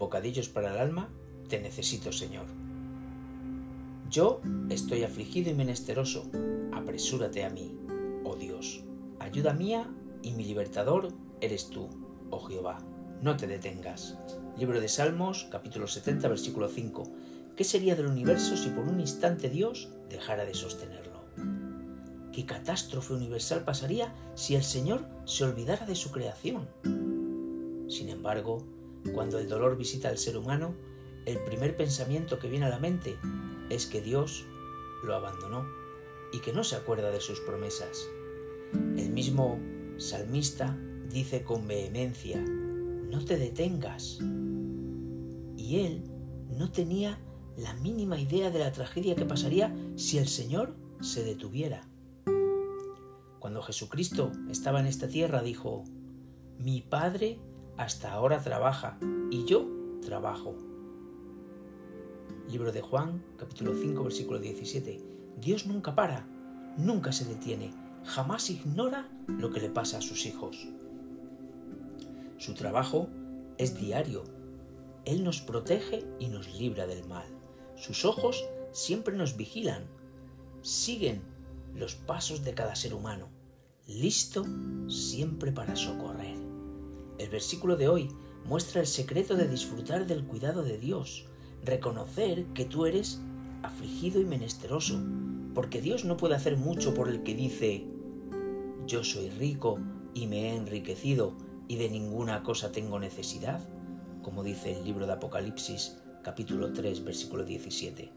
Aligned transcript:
bocadillos 0.00 0.48
para 0.48 0.72
el 0.72 0.78
alma, 0.78 1.08
te 1.48 1.60
necesito, 1.60 2.10
Señor. 2.10 2.46
Yo 4.10 4.40
estoy 4.70 5.04
afligido 5.04 5.50
y 5.50 5.54
menesteroso, 5.54 6.28
apresúrate 6.72 7.44
a 7.44 7.50
mí, 7.50 7.78
oh 8.24 8.34
Dios. 8.34 8.82
Ayuda 9.20 9.52
mía 9.52 9.88
y 10.22 10.32
mi 10.32 10.44
libertador 10.44 11.12
eres 11.40 11.70
tú, 11.70 11.88
oh 12.30 12.40
Jehová. 12.40 12.78
No 13.22 13.36
te 13.36 13.46
detengas. 13.46 14.18
Libro 14.58 14.80
de 14.80 14.88
Salmos, 14.88 15.46
capítulo 15.52 15.86
70, 15.86 16.26
versículo 16.26 16.68
5. 16.68 17.02
¿Qué 17.54 17.64
sería 17.64 17.94
del 17.94 18.06
universo 18.06 18.56
si 18.56 18.70
por 18.70 18.84
un 18.84 18.98
instante 18.98 19.50
Dios 19.50 19.90
dejara 20.08 20.44
de 20.44 20.54
sostenerlo? 20.54 21.20
¿Qué 22.32 22.46
catástrofe 22.46 23.12
universal 23.12 23.64
pasaría 23.64 24.14
si 24.34 24.54
el 24.54 24.62
Señor 24.62 25.04
se 25.24 25.44
olvidara 25.44 25.84
de 25.84 25.94
su 25.94 26.10
creación? 26.10 26.68
Sin 27.88 28.08
embargo, 28.08 28.64
cuando 29.14 29.38
el 29.38 29.48
dolor 29.48 29.76
visita 29.76 30.08
al 30.08 30.18
ser 30.18 30.36
humano, 30.36 30.74
el 31.26 31.38
primer 31.44 31.76
pensamiento 31.76 32.38
que 32.38 32.48
viene 32.48 32.66
a 32.66 32.70
la 32.70 32.78
mente 32.78 33.16
es 33.68 33.86
que 33.86 34.00
Dios 34.00 34.46
lo 35.04 35.14
abandonó 35.14 35.66
y 36.32 36.40
que 36.40 36.52
no 36.52 36.64
se 36.64 36.76
acuerda 36.76 37.10
de 37.10 37.20
sus 37.20 37.40
promesas. 37.40 38.06
El 38.72 39.10
mismo 39.10 39.58
salmista 39.96 40.76
dice 41.10 41.42
con 41.42 41.66
vehemencia, 41.66 42.40
no 42.40 43.24
te 43.24 43.36
detengas. 43.36 44.18
Y 45.56 45.80
él 45.80 46.04
no 46.56 46.70
tenía 46.70 47.18
la 47.56 47.74
mínima 47.74 48.18
idea 48.18 48.50
de 48.50 48.58
la 48.58 48.72
tragedia 48.72 49.16
que 49.16 49.24
pasaría 49.24 49.74
si 49.96 50.18
el 50.18 50.28
Señor 50.28 50.76
se 51.00 51.24
detuviera. 51.24 51.88
Cuando 53.38 53.62
Jesucristo 53.62 54.32
estaba 54.50 54.80
en 54.80 54.86
esta 54.86 55.08
tierra 55.08 55.42
dijo, 55.42 55.84
mi 56.58 56.82
Padre 56.82 57.38
hasta 57.80 58.12
ahora 58.12 58.42
trabaja 58.42 58.98
y 59.30 59.46
yo 59.46 59.66
trabajo. 60.02 60.54
Libro 62.50 62.72
de 62.72 62.82
Juan, 62.82 63.24
capítulo 63.38 63.74
5, 63.74 64.04
versículo 64.04 64.38
17. 64.38 65.00
Dios 65.40 65.66
nunca 65.66 65.94
para, 65.94 66.26
nunca 66.76 67.10
se 67.10 67.24
detiene, 67.24 67.72
jamás 68.04 68.50
ignora 68.50 69.08
lo 69.28 69.50
que 69.50 69.60
le 69.60 69.70
pasa 69.70 69.96
a 69.96 70.02
sus 70.02 70.26
hijos. 70.26 70.68
Su 72.36 72.52
trabajo 72.52 73.08
es 73.56 73.80
diario. 73.80 74.24
Él 75.06 75.24
nos 75.24 75.40
protege 75.40 76.04
y 76.18 76.28
nos 76.28 76.52
libra 76.52 76.86
del 76.86 77.08
mal. 77.08 77.28
Sus 77.76 78.04
ojos 78.04 78.44
siempre 78.72 79.16
nos 79.16 79.38
vigilan, 79.38 79.86
siguen 80.60 81.22
los 81.74 81.94
pasos 81.94 82.44
de 82.44 82.52
cada 82.52 82.74
ser 82.74 82.92
humano, 82.92 83.30
listo 83.86 84.44
siempre 84.86 85.50
para 85.50 85.76
socorrer. 85.76 86.49
Versículo 87.30 87.76
de 87.76 87.88
hoy 87.88 88.08
muestra 88.44 88.80
el 88.80 88.86
secreto 88.86 89.36
de 89.36 89.48
disfrutar 89.48 90.06
del 90.06 90.24
cuidado 90.24 90.62
de 90.62 90.78
Dios, 90.78 91.26
reconocer 91.64 92.44
que 92.54 92.64
tú 92.64 92.86
eres 92.86 93.20
afligido 93.62 94.20
y 94.20 94.24
menesteroso, 94.24 95.00
porque 95.54 95.80
Dios 95.80 96.04
no 96.04 96.16
puede 96.16 96.34
hacer 96.34 96.56
mucho 96.56 96.94
por 96.94 97.08
el 97.08 97.22
que 97.22 97.34
dice, 97.34 97.86
yo 98.86 99.04
soy 99.04 99.30
rico 99.30 99.78
y 100.14 100.26
me 100.26 100.50
he 100.50 100.56
enriquecido 100.56 101.34
y 101.68 101.76
de 101.76 101.88
ninguna 101.88 102.42
cosa 102.42 102.72
tengo 102.72 102.98
necesidad, 102.98 103.60
como 104.22 104.42
dice 104.42 104.76
el 104.76 104.84
libro 104.84 105.06
de 105.06 105.12
Apocalipsis 105.12 105.98
capítulo 106.22 106.72
3 106.72 107.04
versículo 107.04 107.44
17. 107.44 108.10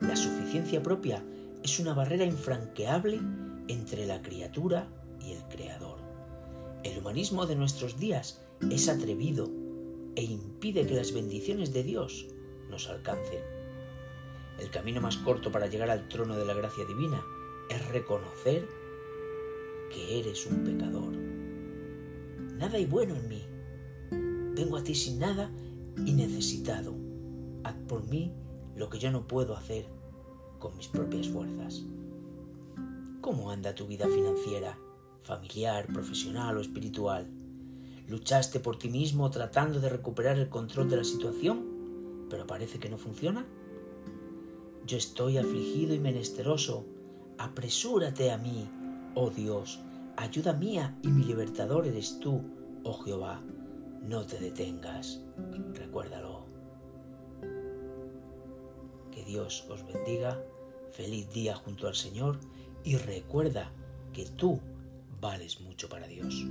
La 0.00 0.16
suficiencia 0.16 0.82
propia 0.82 1.22
es 1.62 1.78
una 1.78 1.94
barrera 1.94 2.24
infranqueable 2.24 3.20
entre 3.68 4.06
la 4.06 4.22
criatura 4.22 4.88
y 5.20 5.32
el 5.32 5.42
Creador. 5.44 5.93
El 6.84 6.98
humanismo 6.98 7.46
de 7.46 7.56
nuestros 7.56 7.98
días 7.98 8.42
es 8.70 8.90
atrevido 8.90 9.50
e 10.16 10.22
impide 10.22 10.86
que 10.86 10.94
las 10.94 11.12
bendiciones 11.12 11.72
de 11.72 11.82
Dios 11.82 12.26
nos 12.68 12.88
alcancen. 12.90 13.42
El 14.60 14.70
camino 14.70 15.00
más 15.00 15.16
corto 15.16 15.50
para 15.50 15.66
llegar 15.66 15.90
al 15.90 16.08
trono 16.08 16.36
de 16.36 16.44
la 16.44 16.52
gracia 16.52 16.84
divina 16.84 17.24
es 17.70 17.88
reconocer 17.88 18.68
que 19.90 20.20
eres 20.20 20.46
un 20.46 20.62
pecador. 20.62 21.16
Nada 22.58 22.76
hay 22.76 22.84
bueno 22.84 23.16
en 23.16 23.28
mí. 23.28 23.42
Vengo 24.54 24.76
a 24.76 24.84
ti 24.84 24.94
sin 24.94 25.18
nada 25.18 25.50
y 26.04 26.12
necesitado. 26.12 26.94
Haz 27.64 27.76
por 27.88 28.06
mí 28.06 28.30
lo 28.76 28.90
que 28.90 28.98
yo 28.98 29.10
no 29.10 29.26
puedo 29.26 29.56
hacer 29.56 29.86
con 30.58 30.76
mis 30.76 30.88
propias 30.88 31.28
fuerzas. 31.28 31.82
¿Cómo 33.22 33.50
anda 33.50 33.74
tu 33.74 33.86
vida 33.86 34.06
financiera, 34.06 34.78
familiar, 35.24 35.86
profesional 35.86 36.56
o 36.56 36.60
espiritual? 36.60 37.26
¿Luchaste 38.06 38.60
por 38.60 38.78
ti 38.78 38.90
mismo 38.90 39.30
tratando 39.30 39.80
de 39.80 39.88
recuperar 39.88 40.38
el 40.38 40.50
control 40.50 40.90
de 40.90 40.98
la 40.98 41.04
situación, 41.04 42.26
pero 42.28 42.46
parece 42.46 42.78
que 42.78 42.90
no 42.90 42.98
funciona? 42.98 43.46
Yo 44.86 44.98
estoy 44.98 45.38
afligido 45.38 45.94
y 45.94 45.98
menesteroso. 45.98 46.84
Apresúrate 47.38 48.30
a 48.30 48.36
mí, 48.36 48.68
oh 49.14 49.30
Dios. 49.30 49.80
Ayuda 50.16 50.52
mía 50.52 50.96
y 51.02 51.08
mi 51.08 51.24
libertador 51.24 51.86
eres 51.86 52.20
tú, 52.20 52.42
oh 52.84 52.92
Jehová. 53.02 53.42
No 54.02 54.26
te 54.26 54.38
detengas. 54.38 55.22
Recuérdalo. 55.72 56.44
Que 59.10 59.24
Dios 59.24 59.66
os 59.70 59.82
bendiga. 59.86 60.38
Feliz 60.92 61.28
día 61.32 61.56
junto 61.56 61.88
al 61.88 61.94
Señor 61.94 62.38
y 62.84 62.96
recuerda 62.96 63.72
que 64.12 64.26
tú 64.26 64.60
vales 65.20 65.60
mucho 65.60 65.88
para 65.88 66.06
Dios. 66.06 66.44